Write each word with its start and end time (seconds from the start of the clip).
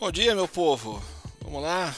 Bom 0.00 0.10
dia, 0.10 0.34
meu 0.34 0.48
povo. 0.48 1.02
Vamos 1.42 1.60
lá. 1.60 1.94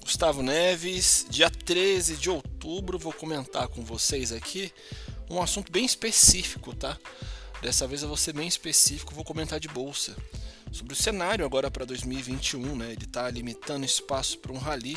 Gustavo 0.00 0.44
Neves, 0.44 1.26
dia 1.28 1.50
13 1.50 2.14
de 2.14 2.30
outubro, 2.30 3.00
vou 3.00 3.12
comentar 3.12 3.66
com 3.66 3.82
vocês 3.82 4.30
aqui 4.30 4.72
um 5.28 5.42
assunto 5.42 5.72
bem 5.72 5.84
específico, 5.84 6.72
tá? 6.72 6.96
Dessa 7.60 7.84
vez 7.88 8.00
eu 8.02 8.06
vou 8.06 8.16
ser 8.16 8.32
bem 8.32 8.46
específico, 8.46 9.12
vou 9.12 9.24
comentar 9.24 9.58
de 9.58 9.66
bolsa. 9.66 10.16
Sobre 10.70 10.92
o 10.92 10.96
cenário 10.96 11.44
agora 11.44 11.68
para 11.68 11.84
2021, 11.84 12.76
né? 12.76 12.92
Ele 12.92 13.06
está 13.06 13.28
limitando 13.28 13.84
espaço 13.84 14.38
para 14.38 14.52
um 14.52 14.58
rally 14.58 14.96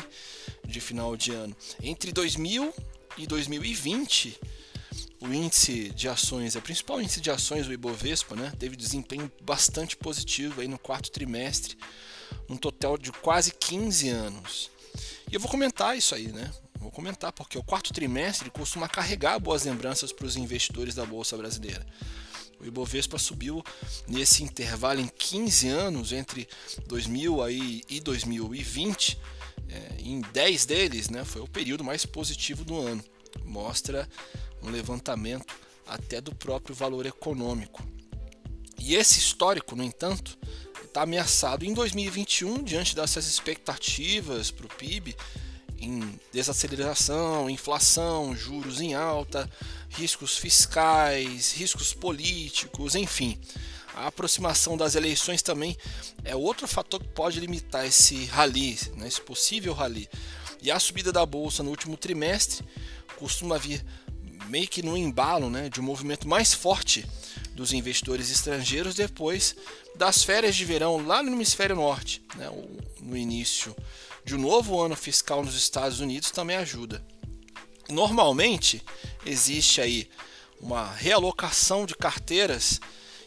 de 0.64 0.80
final 0.80 1.16
de 1.16 1.32
ano. 1.32 1.54
Entre 1.82 2.12
2000 2.12 2.72
e 3.18 3.26
2020, 3.26 4.38
o 5.20 5.32
índice 5.32 5.90
de 5.90 6.08
ações, 6.08 6.54
o 6.54 6.62
principal 6.62 7.00
índice 7.00 7.20
de 7.20 7.30
ações, 7.30 7.66
o 7.66 7.72
Ibovespa, 7.72 8.36
né, 8.36 8.52
teve 8.58 8.76
desempenho 8.76 9.30
bastante 9.42 9.96
positivo 9.96 10.60
aí 10.60 10.68
no 10.68 10.78
quarto 10.78 11.10
trimestre, 11.10 11.76
um 12.48 12.56
total 12.56 12.96
de 12.96 13.12
quase 13.12 13.52
15 13.52 14.08
anos. 14.08 14.70
E 15.30 15.34
eu 15.34 15.40
vou 15.40 15.50
comentar 15.50 15.96
isso 15.96 16.14
aí, 16.14 16.28
né? 16.28 16.52
Vou 16.78 16.90
comentar 16.90 17.32
porque 17.32 17.58
o 17.58 17.62
quarto 17.62 17.92
trimestre 17.92 18.50
costuma 18.50 18.88
carregar 18.88 19.38
boas 19.38 19.64
lembranças 19.64 20.12
para 20.12 20.26
os 20.26 20.36
investidores 20.36 20.94
da 20.94 21.04
bolsa 21.04 21.36
brasileira. 21.36 21.84
O 22.60 22.64
Ibovespa 22.64 23.18
subiu 23.18 23.62
nesse 24.08 24.42
intervalo 24.42 25.00
em 25.00 25.08
15 25.08 25.68
anos 25.68 26.12
entre 26.12 26.48
2000 26.86 27.42
aí 27.42 27.82
e 27.88 28.00
2020, 28.00 29.18
é, 29.68 29.96
em 29.98 30.20
10 30.20 30.66
deles, 30.66 31.10
né, 31.10 31.24
foi 31.24 31.42
o 31.42 31.48
período 31.48 31.84
mais 31.84 32.06
positivo 32.06 32.64
do 32.64 32.78
ano. 32.78 33.04
Mostra 33.44 34.08
um 34.62 34.70
levantamento 34.70 35.54
até 35.86 36.20
do 36.20 36.34
próprio 36.34 36.74
valor 36.74 37.04
econômico. 37.04 37.86
E 38.78 38.94
esse 38.94 39.18
histórico, 39.18 39.74
no 39.74 39.82
entanto, 39.82 40.38
está 40.96 41.02
ameaçado 41.02 41.62
em 41.66 41.74
2021 41.74 42.62
diante 42.62 42.96
dessas 42.96 43.26
expectativas 43.26 44.50
para 44.50 44.64
o 44.64 44.68
PIB 44.76 45.14
em 45.78 46.18
desaceleração, 46.32 47.50
inflação, 47.50 48.34
juros 48.34 48.80
em 48.80 48.94
alta, 48.94 49.46
riscos 49.90 50.38
fiscais, 50.38 51.52
riscos 51.52 51.92
políticos, 51.92 52.94
enfim. 52.94 53.38
A 53.94 54.06
aproximação 54.06 54.74
das 54.74 54.94
eleições 54.94 55.42
também 55.42 55.76
é 56.24 56.34
outro 56.34 56.66
fator 56.66 56.98
que 56.98 57.08
pode 57.08 57.40
limitar 57.40 57.84
esse 57.84 58.24
rally, 58.24 58.78
né, 58.96 59.06
esse 59.06 59.20
possível 59.20 59.74
rally. 59.74 60.08
E 60.62 60.70
a 60.70 60.80
subida 60.80 61.12
da 61.12 61.26
bolsa 61.26 61.62
no 61.62 61.68
último 61.68 61.98
trimestre 61.98 62.66
costuma 63.18 63.58
vir 63.58 63.84
meio 64.48 64.66
que 64.66 64.82
no 64.82 64.96
embalo 64.96 65.50
né, 65.50 65.68
de 65.68 65.78
um 65.78 65.84
movimento 65.84 66.26
mais 66.26 66.54
forte 66.54 67.04
dos 67.56 67.72
investidores 67.72 68.30
estrangeiros 68.30 68.94
depois 68.94 69.56
das 69.94 70.22
férias 70.22 70.54
de 70.54 70.64
verão 70.64 71.04
lá 71.04 71.22
no 71.22 71.32
hemisfério 71.32 71.74
norte, 71.74 72.22
né, 72.36 72.48
no 73.00 73.16
início 73.16 73.74
de 74.24 74.34
um 74.34 74.38
novo 74.38 74.78
ano 74.80 74.94
fiscal 74.94 75.42
nos 75.42 75.54
Estados 75.54 76.00
Unidos 76.00 76.30
também 76.30 76.56
ajuda. 76.56 77.04
Normalmente 77.88 78.82
existe 79.24 79.80
aí 79.80 80.08
uma 80.60 80.92
realocação 80.92 81.86
de 81.86 81.94
carteiras 81.94 82.80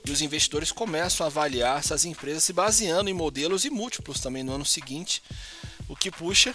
e 0.05 0.11
os 0.11 0.21
investidores 0.21 0.71
começam 0.71 1.25
a 1.25 1.27
avaliar 1.27 1.79
essas 1.79 2.05
empresas 2.05 2.43
se 2.43 2.53
baseando 2.53 3.09
em 3.09 3.13
modelos 3.13 3.65
e 3.65 3.69
múltiplos 3.69 4.19
também 4.19 4.43
no 4.43 4.53
ano 4.53 4.65
seguinte, 4.65 5.23
o 5.87 5.95
que 5.95 6.11
puxa 6.11 6.53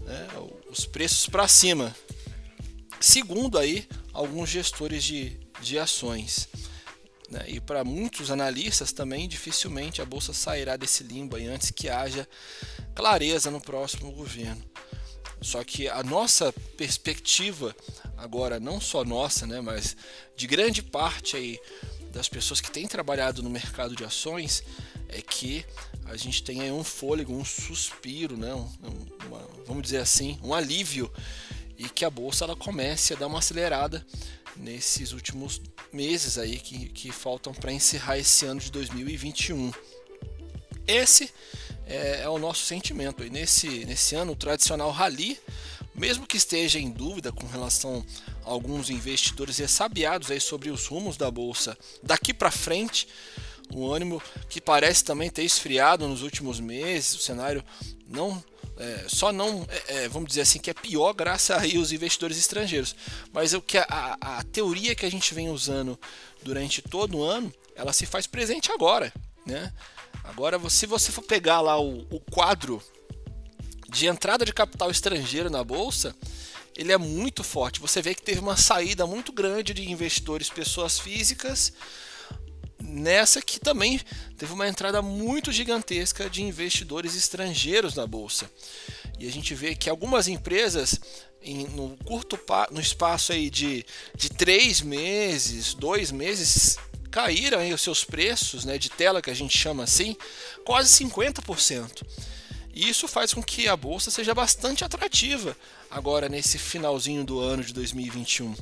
né, 0.00 0.28
os 0.70 0.84
preços 0.84 1.28
para 1.28 1.46
cima, 1.46 1.94
segundo 3.00 3.58
aí 3.58 3.86
alguns 4.12 4.48
gestores 4.48 5.04
de, 5.04 5.38
de 5.60 5.78
ações. 5.78 6.48
Né? 7.30 7.44
E 7.48 7.60
para 7.60 7.84
muitos 7.84 8.30
analistas 8.30 8.92
também, 8.92 9.28
dificilmente 9.28 10.02
a 10.02 10.04
bolsa 10.04 10.32
sairá 10.32 10.76
desse 10.76 11.02
limbo 11.02 11.36
aí 11.36 11.46
antes 11.46 11.70
que 11.70 11.88
haja 11.88 12.28
clareza 12.94 13.50
no 13.50 13.60
próximo 13.60 14.12
governo. 14.12 14.62
Só 15.40 15.62
que 15.62 15.88
a 15.88 16.02
nossa 16.02 16.52
perspectiva, 16.76 17.76
agora 18.16 18.58
não 18.58 18.80
só 18.80 19.04
nossa, 19.04 19.46
né, 19.46 19.60
mas 19.60 19.96
de 20.36 20.46
grande 20.46 20.82
parte 20.82 21.36
aí 21.36 21.58
das 22.12 22.28
pessoas 22.28 22.60
que 22.60 22.70
têm 22.70 22.86
trabalhado 22.86 23.42
no 23.42 23.50
mercado 23.50 23.94
de 23.94 24.04
ações, 24.04 24.62
é 25.08 25.20
que 25.20 25.64
a 26.06 26.16
gente 26.16 26.42
tem 26.42 26.62
aí 26.62 26.70
um 26.70 26.84
fôlego, 26.84 27.34
um 27.34 27.44
suspiro, 27.44 28.36
né, 28.36 28.54
um, 28.54 28.68
uma, 29.26 29.48
vamos 29.66 29.82
dizer 29.82 29.98
assim, 29.98 30.38
um 30.42 30.54
alívio 30.54 31.12
e 31.76 31.88
que 31.88 32.04
a 32.04 32.10
bolsa 32.10 32.44
ela 32.44 32.56
comece 32.56 33.12
a 33.12 33.16
dar 33.16 33.26
uma 33.26 33.40
acelerada 33.40 34.06
nesses 34.56 35.12
últimos 35.12 35.60
meses 35.92 36.38
aí 36.38 36.58
que, 36.58 36.88
que 36.88 37.12
faltam 37.12 37.52
para 37.52 37.72
encerrar 37.72 38.18
esse 38.18 38.46
ano 38.46 38.60
de 38.60 38.70
2021. 38.70 39.72
Esse 40.86 41.30
é, 41.86 42.22
é, 42.22 42.28
o 42.28 42.38
nosso 42.38 42.64
sentimento. 42.64 43.24
E 43.24 43.30
nesse, 43.30 43.84
nesse 43.84 44.14
ano, 44.14 44.32
o 44.32 44.36
tradicional 44.36 44.90
rally, 44.90 45.38
mesmo 45.94 46.26
que 46.26 46.36
esteja 46.36 46.78
em 46.78 46.90
dúvida 46.90 47.32
com 47.32 47.46
relação 47.46 48.04
a 48.44 48.50
alguns 48.50 48.90
investidores 48.90 49.58
ressabiados 49.58 50.30
aí 50.30 50.40
sobre 50.40 50.70
os 50.70 50.86
rumos 50.86 51.16
da 51.16 51.30
bolsa 51.30 51.76
daqui 52.02 52.32
para 52.34 52.50
frente, 52.50 53.06
um 53.72 53.90
ânimo 53.90 54.22
que 54.48 54.60
parece 54.60 55.04
também 55.04 55.30
ter 55.30 55.42
esfriado 55.42 56.06
nos 56.06 56.22
últimos 56.22 56.60
meses, 56.60 57.14
o 57.14 57.18
cenário 57.18 57.64
não 58.06 58.42
é, 58.76 59.04
só 59.08 59.32
não, 59.32 59.66
é, 59.68 60.04
é, 60.04 60.08
vamos 60.08 60.28
dizer 60.28 60.42
assim, 60.42 60.58
que 60.58 60.70
é 60.70 60.74
pior 60.74 61.12
graças 61.12 61.50
aí 61.56 61.78
os 61.78 61.92
investidores 61.92 62.36
estrangeiros. 62.38 62.94
Mas 63.32 63.52
o 63.52 63.60
que 63.60 63.78
a, 63.78 63.86
a, 63.88 64.38
a, 64.38 64.42
teoria 64.44 64.94
que 64.94 65.06
a 65.06 65.10
gente 65.10 65.34
vem 65.34 65.48
usando 65.48 65.98
durante 66.42 66.82
todo 66.82 67.18
o 67.18 67.24
ano, 67.24 67.52
ela 67.74 67.92
se 67.92 68.06
faz 68.06 68.26
presente 68.26 68.70
agora, 68.72 69.12
né? 69.46 69.72
Agora, 70.24 70.58
se 70.70 70.86
você 70.86 71.12
for 71.12 71.22
pegar 71.22 71.60
lá 71.60 71.78
o, 71.78 72.06
o 72.10 72.20
quadro 72.20 72.82
de 73.88 74.06
entrada 74.06 74.44
de 74.44 74.52
capital 74.52 74.90
estrangeiro 74.90 75.50
na 75.50 75.62
bolsa, 75.62 76.14
ele 76.76 76.92
é 76.92 76.98
muito 76.98 77.44
forte. 77.44 77.80
Você 77.80 78.02
vê 78.02 78.14
que 78.14 78.22
teve 78.22 78.40
uma 78.40 78.56
saída 78.56 79.06
muito 79.06 79.32
grande 79.32 79.74
de 79.74 79.90
investidores, 79.90 80.48
pessoas 80.48 80.98
físicas, 80.98 81.72
nessa 82.84 83.40
que 83.40 83.58
também 83.58 84.00
teve 84.36 84.52
uma 84.52 84.68
entrada 84.68 85.00
muito 85.00 85.50
gigantesca 85.50 86.28
de 86.28 86.42
investidores 86.42 87.16
estrangeiros 87.16 87.94
na 87.94 88.06
bolsa. 88.06 88.50
E 89.18 89.26
a 89.26 89.32
gente 89.32 89.54
vê 89.54 89.74
que 89.74 89.88
algumas 89.88 90.28
empresas 90.28 91.00
em, 91.42 91.66
no 91.68 91.96
curto 92.04 92.38
no 92.70 92.80
espaço 92.80 93.32
aí 93.32 93.50
de, 93.50 93.84
de 94.14 94.28
três 94.30 94.80
meses, 94.80 95.74
dois 95.74 96.10
meses, 96.10 96.78
caíram 97.10 97.58
aí 97.58 97.72
os 97.72 97.82
seus 97.82 98.04
preços 98.04 98.64
né, 98.64 98.76
de 98.78 98.90
tela, 98.90 99.22
que 99.22 99.30
a 99.30 99.34
gente 99.34 99.56
chama 99.56 99.84
assim, 99.84 100.16
quase 100.64 101.04
50%. 101.04 102.02
E 102.74 102.88
isso 102.88 103.06
faz 103.06 103.32
com 103.32 103.42
que 103.42 103.68
a 103.68 103.76
bolsa 103.76 104.10
seja 104.10 104.34
bastante 104.34 104.84
atrativa 104.84 105.56
agora 105.88 106.28
nesse 106.28 106.58
finalzinho 106.58 107.24
do 107.24 107.38
ano 107.38 107.62
de 107.62 107.72
2021. 107.72 108.52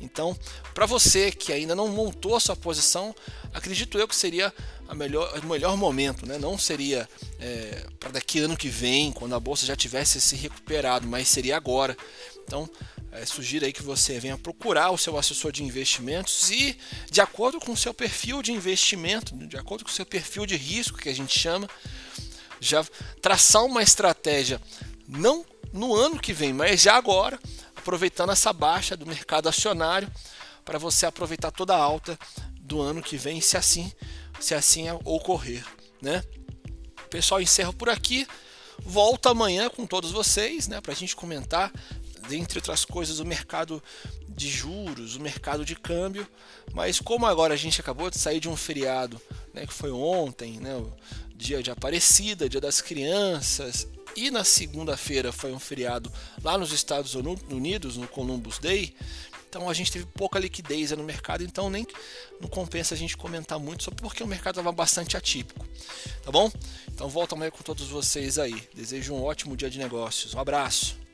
Então, 0.00 0.36
para 0.74 0.86
você 0.86 1.30
que 1.30 1.52
ainda 1.52 1.74
não 1.74 1.88
montou 1.88 2.36
a 2.36 2.40
sua 2.40 2.56
posição, 2.56 3.14
acredito 3.52 3.98
eu 3.98 4.06
que 4.06 4.14
seria 4.14 4.52
a 4.86 4.94
melhor, 4.94 5.38
o 5.42 5.46
melhor 5.46 5.76
momento, 5.76 6.26
né? 6.26 6.38
não 6.38 6.56
seria 6.56 7.08
é, 7.40 7.86
para 7.98 8.12
daqui 8.12 8.40
ano 8.40 8.56
que 8.56 8.68
vem, 8.68 9.12
quando 9.12 9.34
a 9.34 9.40
bolsa 9.40 9.66
já 9.66 9.76
tivesse 9.76 10.20
se 10.20 10.36
recuperado, 10.36 11.06
mas 11.06 11.28
seria 11.28 11.56
agora. 11.56 11.96
Então, 12.44 12.68
é, 13.12 13.26
sugiro 13.26 13.64
aí 13.64 13.72
que 13.72 13.82
você 13.82 14.18
venha 14.18 14.38
procurar 14.38 14.90
o 14.90 14.98
seu 14.98 15.18
assessor 15.18 15.52
de 15.52 15.64
investimentos 15.64 16.50
e, 16.50 16.76
de 17.10 17.20
acordo 17.20 17.58
com 17.58 17.72
o 17.72 17.76
seu 17.76 17.92
perfil 17.92 18.42
de 18.42 18.52
investimento, 18.52 19.34
de 19.34 19.56
acordo 19.56 19.84
com 19.84 19.90
o 19.90 19.94
seu 19.94 20.06
perfil 20.06 20.46
de 20.46 20.56
risco 20.56 20.98
que 20.98 21.08
a 21.08 21.14
gente 21.14 21.38
chama, 21.38 21.68
já 22.60 22.84
traçar 23.20 23.64
uma 23.64 23.82
estratégia 23.82 24.60
não 25.06 25.44
no 25.72 25.94
ano 25.94 26.18
que 26.18 26.32
vem, 26.32 26.52
mas 26.52 26.82
já 26.82 26.96
agora 26.96 27.38
aproveitando 27.88 28.32
essa 28.32 28.52
baixa 28.52 28.94
do 28.94 29.06
mercado 29.06 29.48
acionário 29.48 30.12
para 30.62 30.78
você 30.78 31.06
aproveitar 31.06 31.50
toda 31.50 31.74
a 31.74 31.80
alta 31.80 32.18
do 32.60 32.82
ano 32.82 33.02
que 33.02 33.16
vem, 33.16 33.40
se 33.40 33.56
assim, 33.56 33.90
se 34.38 34.54
assim 34.54 34.90
ocorrer, 35.04 35.64
né? 36.02 36.22
Pessoal, 37.08 37.40
encerro 37.40 37.72
por 37.72 37.88
aqui. 37.88 38.28
Volto 38.80 39.30
amanhã 39.30 39.70
com 39.70 39.86
todos 39.86 40.10
vocês, 40.10 40.68
né, 40.68 40.82
para 40.82 40.92
a 40.92 40.94
gente 40.94 41.16
comentar, 41.16 41.72
dentre 42.28 42.58
outras 42.58 42.84
coisas, 42.84 43.20
o 43.20 43.24
mercado 43.24 43.82
de 44.28 44.50
juros, 44.50 45.16
o 45.16 45.20
mercado 45.20 45.64
de 45.64 45.74
câmbio. 45.74 46.28
Mas 46.74 47.00
como 47.00 47.24
agora 47.24 47.54
a 47.54 47.56
gente 47.56 47.80
acabou 47.80 48.10
de 48.10 48.18
sair 48.18 48.38
de 48.38 48.50
um 48.50 48.56
feriado, 48.56 49.18
né, 49.54 49.66
que 49.66 49.72
foi 49.72 49.90
ontem, 49.90 50.60
né, 50.60 50.76
o 50.76 50.92
dia 51.34 51.62
de 51.62 51.70
Aparecida, 51.70 52.50
dia 52.50 52.60
das 52.60 52.82
crianças, 52.82 53.88
e 54.18 54.30
na 54.30 54.42
segunda-feira 54.42 55.32
foi 55.32 55.52
um 55.52 55.58
feriado 55.58 56.12
lá 56.42 56.58
nos 56.58 56.72
Estados 56.72 57.14
Unidos, 57.14 57.96
no 57.96 58.08
Columbus 58.08 58.58
Day. 58.58 58.94
Então 59.48 59.68
a 59.70 59.72
gente 59.72 59.90
teve 59.90 60.04
pouca 60.06 60.38
liquidez 60.38 60.90
no 60.90 61.02
mercado, 61.02 61.42
então 61.42 61.70
nem 61.70 61.86
não 62.40 62.48
compensa 62.48 62.94
a 62.94 62.98
gente 62.98 63.16
comentar 63.16 63.58
muito, 63.58 63.84
só 63.84 63.90
porque 63.90 64.22
o 64.22 64.26
mercado 64.26 64.58
estava 64.58 64.72
bastante 64.72 65.16
atípico. 65.16 65.66
Tá 66.22 66.30
bom? 66.30 66.50
Então 66.88 67.08
volto 67.08 67.34
amanhã 67.34 67.50
com 67.50 67.62
todos 67.62 67.88
vocês 67.88 68.38
aí. 68.38 68.60
Desejo 68.74 69.14
um 69.14 69.22
ótimo 69.22 69.56
dia 69.56 69.70
de 69.70 69.78
negócios. 69.78 70.34
Um 70.34 70.40
abraço. 70.40 71.07